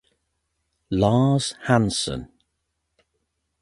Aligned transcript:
Lars 0.89 1.53
Hansen. 1.67 2.31